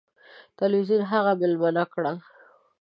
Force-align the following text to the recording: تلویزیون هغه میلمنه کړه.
تلویزیون 0.59 1.01
هغه 1.11 1.31
میلمنه 1.39 1.83
کړه. 1.93 2.13